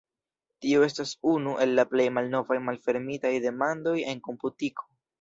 [0.65, 4.95] Tio estas unu el la plej malnovaj malfermitaj demandoj en komputiko.